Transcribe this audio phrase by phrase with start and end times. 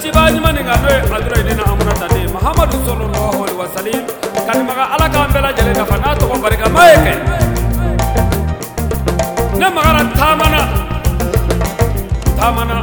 [0.00, 4.02] ciba ɲuman kan n'o ye adura ne na amunata de mahamadu sɔlɔlɔhu alaihi wasalim
[4.46, 7.12] kanimaga ala k'an bɛɛ lajɛlen nafa n'a tɔgɔ barikama ye kɛ
[9.58, 10.60] ne magara taamana
[12.38, 12.76] taamana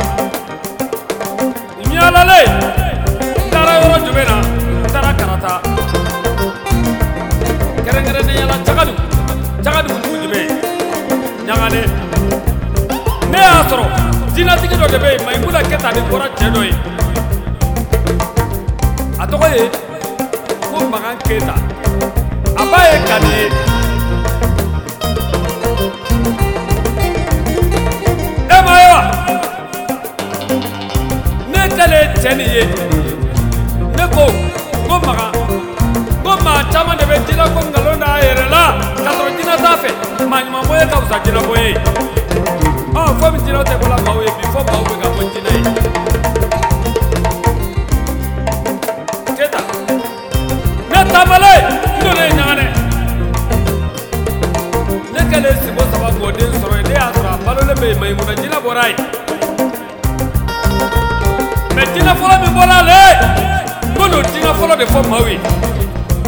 [1.79, 4.35] n yaalale n taara yɔrɔ jumɛn na
[4.83, 5.53] n taara karata
[7.85, 8.93] kɛrɛnkɛrɛnnenya la cagadu
[9.63, 10.47] cagadu dugu jumɛn
[11.47, 11.81] ɲagane
[13.31, 13.85] ne y'a sɔrɔ
[14.35, 16.94] jinatigi dɔ de bɛ yen mayimuna kɛta de bɔra cɛ dɔ ye
[19.25, 19.65] a tɔgɔ ye
[20.69, 21.55] ko magan keyita
[22.61, 23.74] a ba ye kani ye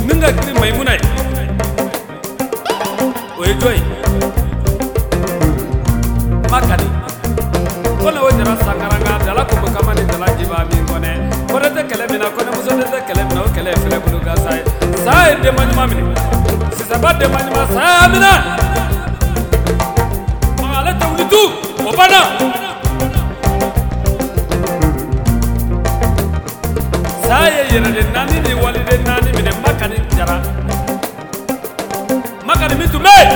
[0.08, 1.02] min ka girin mayimuna ye
[3.40, 3.80] o ye jɔn
[6.52, 6.88] makani
[8.00, 11.12] ko ne o jara sankaranga dala ko kama ni dala jiba min kɔnɛ
[11.52, 13.50] ko ne tɛ kɛlɛ min na ko ne muso ne tɛ kɛlɛ min na o
[13.56, 14.64] kɛlɛ ye fɛlɛ bolo gansa ye
[15.04, 16.04] sa ye denba ɲuman minɛ
[16.78, 18.32] sisanba denba ɲuman sa y'a minɛ
[20.78, 21.42] ale tɛ wuli tu
[21.84, 22.22] o banna
[27.28, 29.27] sa ye yɛrɛden naani ni waliden
[30.28, 30.36] minɛ
[32.48, 33.30] makani min tun bɛ yen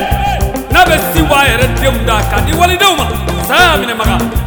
[0.72, 3.04] n'a bɛ si a yɛrɛ denw da k'a di walidenw ma
[3.48, 4.41] saya y'a minɛ maga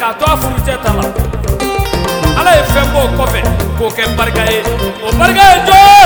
[0.00, 1.04] k'a to a furucɛ ta la.
[2.40, 3.40] Ala ye fɛn bɔ o kɔfɛ
[3.78, 4.58] k'o kɛ barika ye.
[5.04, 6.02] O barika ye jɔn ye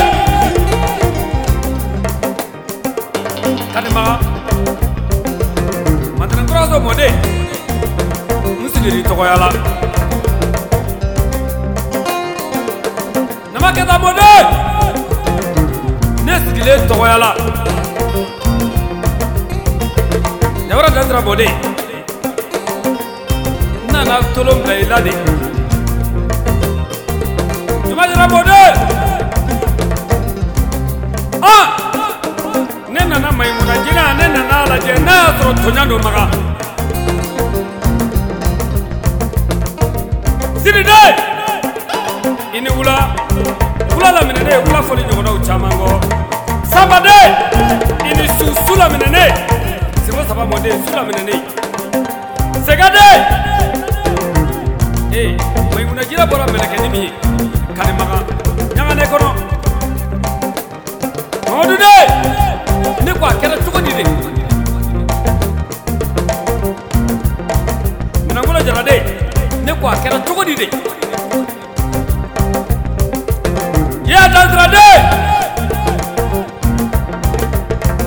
[3.74, 4.14] kanimaga
[6.18, 7.12] mantenɛnkuraso mɔden
[8.62, 9.48] n sigiri tɔgɔya la.
[13.52, 14.44] Namakɛta mɔden
[16.26, 17.30] ne sigilen tɔgɔya la.
[20.68, 21.73] Jawara dandira mɔden
[24.04, 25.12] nana tolon bila i la de
[27.88, 28.62] Jumadira Bode!
[31.42, 31.66] Ah!
[32.90, 36.24] Ne nana Maimuna jina ne nana lajɛ n'a y'a sɔrɔ tonya don maga.
[40.62, 41.00] Siride!
[42.52, 42.96] I ni wula.
[43.94, 45.88] Wula laminɛ ne ye wula fɔli ɲɔgɔnnaw caman kɔ.
[46.72, 47.18] Sabade!
[48.04, 49.24] I ni su su laminɛ ne.
[50.04, 51.36] Sebo saba mɔden su laminɛ ne.
[52.66, 53.53] Segade!
[55.16, 55.36] Ee,
[55.74, 57.10] Maimuna jina bɔra mɛlɛkɛni min ye.
[57.76, 58.16] kanimaga
[58.76, 59.28] ɲagane kɔnɔ
[61.48, 61.92] mamadu de
[63.04, 63.12] ne!
[63.20, 64.02] Ko a kɛra cogo di de
[68.26, 68.96] minɛnkolo jara de.
[69.64, 70.66] Ne ko a kɛra cogo di de
[74.10, 74.86] y'a dansira de!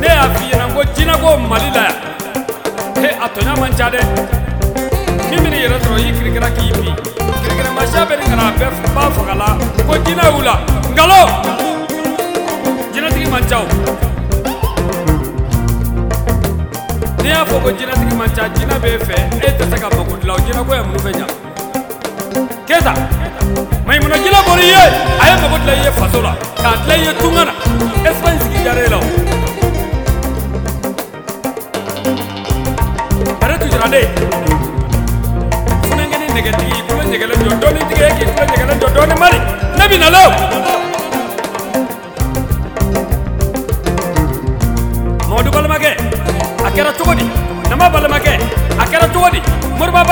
[0.01, 1.95] Ne y'a f'i ɲɛna ko jinɛko mali la yan
[3.01, 4.01] he a tɔɲa man ca dɛ
[5.67, 6.95] yɛrɛ sɔrɔ i kirikira k'i bin
[7.43, 9.47] kirikirimasiyɛ bɛ nin kana a bɛɛ ba faga la
[9.88, 10.55] ko jinɛ y'u la
[10.91, 11.19] nkalo
[12.93, 13.59] jinɛtigi man ca
[17.21, 20.15] n'i y'a fɔ ko jinɛtigi man ca jinɛ b'e fɛ e tɛ se ka mago
[20.15, 21.27] dilan o jinɛko ye mun fɛ ɲa
[22.67, 22.93] keta.
[23.86, 24.83] Mayimuna jinɛ bɔra i ye.
[25.21, 26.33] A ye mago dilan i ye faso la
[26.63, 27.53] k'a dilan i ye tunga na
[28.09, 29.27] espagne sigi diyara e la o
[33.89, 34.47] de funɛnkɛni
[36.38, 39.39] nɛgɛtigi kulo ɲɛgɛlen jɔ dɔɔni tigi ye k'i kulo ɲɛgɛlen jɔ dɔɔni mari
[39.77, 40.24] ne bi nalo
[45.29, 45.91] mamadu balimakɛ
[46.65, 46.70] a
[47.17, 47.25] di.
[47.70, 48.34] Nama balimakɛ
[48.79, 49.39] a kɛra cogo di
[49.77, 50.03] moriba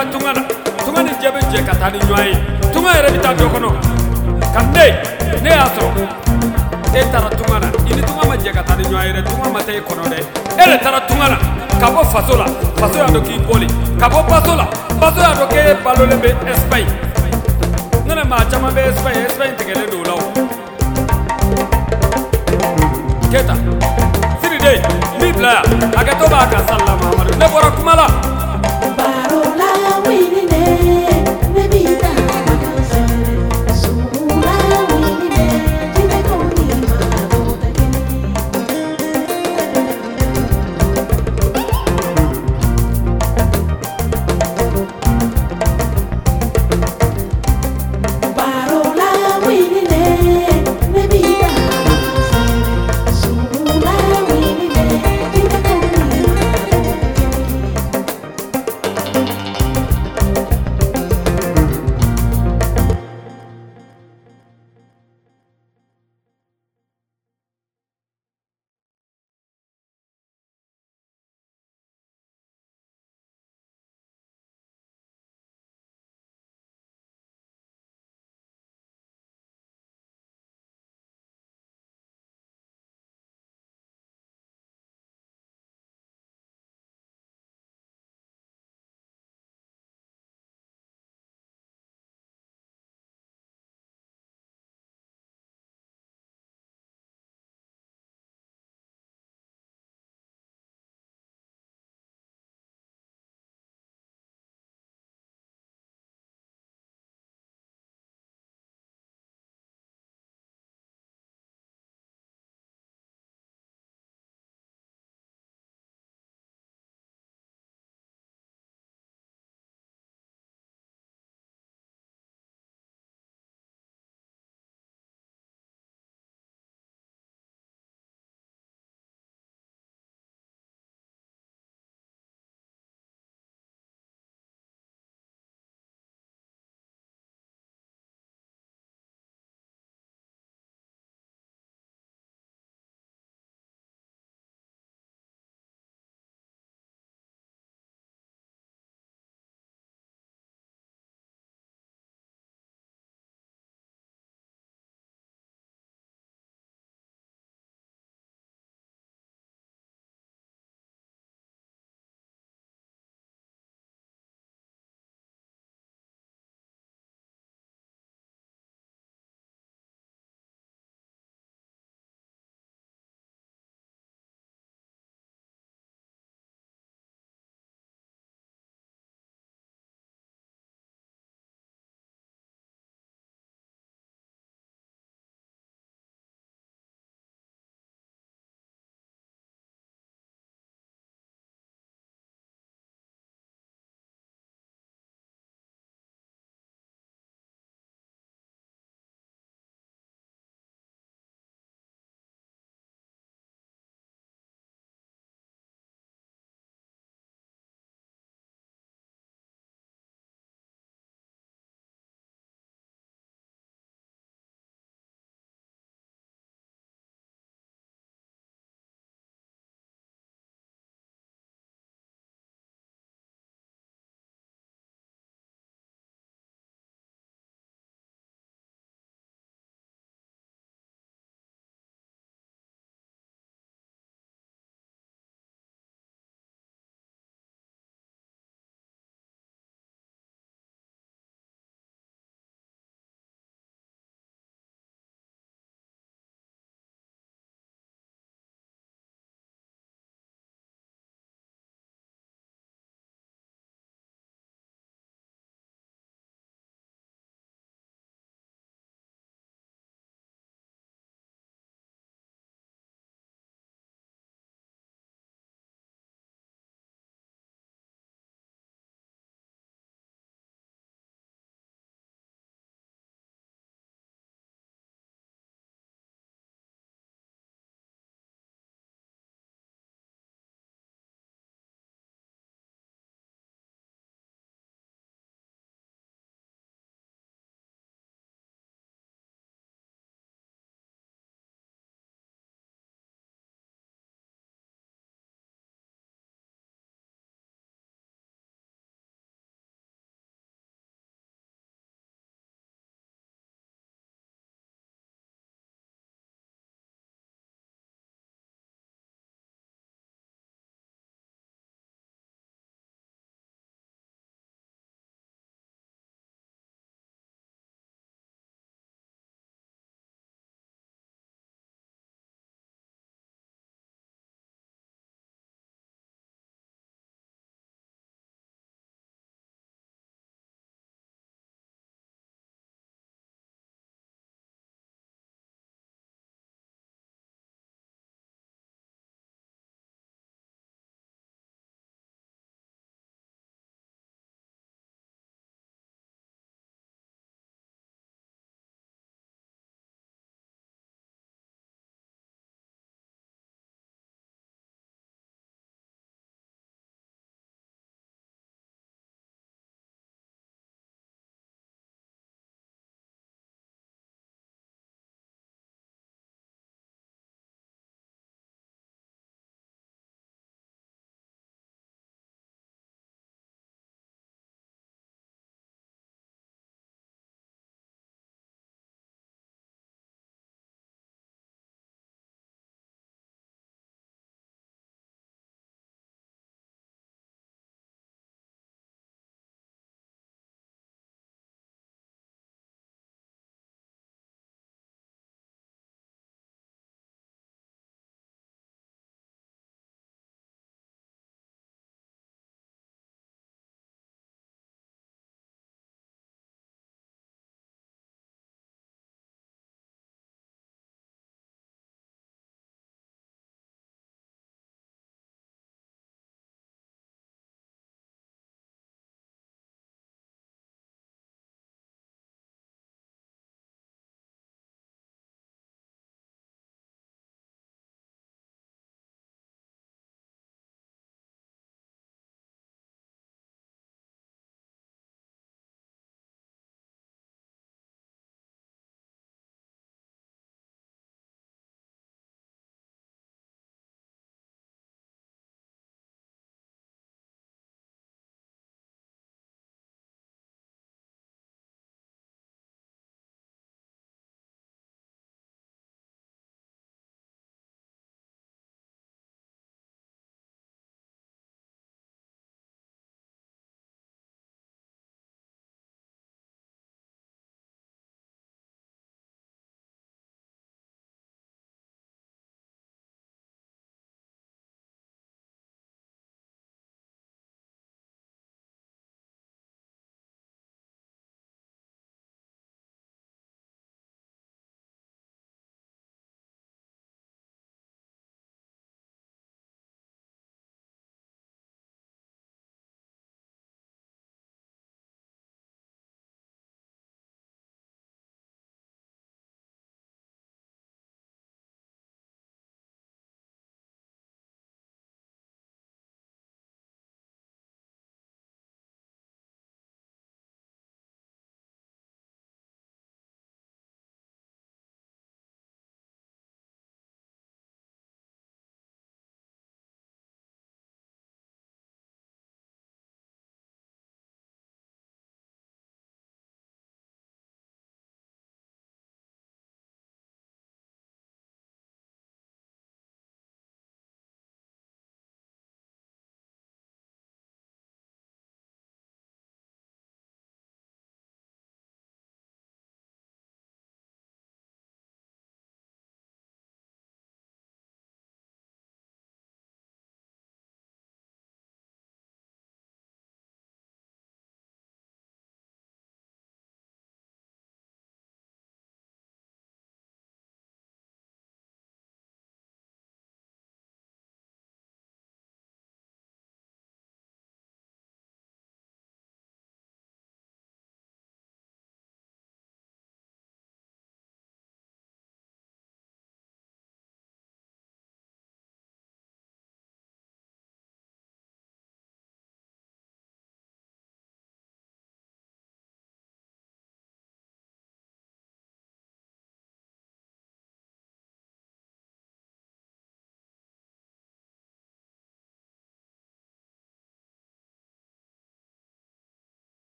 [0.00, 0.42] dɔ bɛ taa tunga na
[0.84, 2.34] tunga ni jɛ bɛ jɛ ka taa ni ɲɔgɔn ye
[2.72, 3.70] tunga yɛrɛ bɛ taa dɔ kɔnɔ
[4.54, 4.84] ka ne
[5.42, 5.90] ne y'a sɔrɔ
[6.94, 9.22] e taara tunga na i ni tunga ma jɛ ka taa ni ɲɔgɔn ye dɛ
[9.24, 10.18] tunga ma taa e kɔnɔ dɛ
[10.56, 11.36] e de taara tunga na
[11.80, 12.46] ka bɔ faso la
[12.80, 13.66] faso y'a dɔn k'i bɔli
[14.00, 14.66] ka bɔ baso la
[15.00, 16.92] baso y'a dɔn k'e balolen bɛ espagne
[18.06, 20.20] ne ni maa caman bɛ espagne espagne tigɛlen don o la o
[23.30, 23.54] keta
[24.40, 24.80] siriden
[25.20, 26.76] min bila yan hakɛto b'a kan sa
[27.96, 28.30] la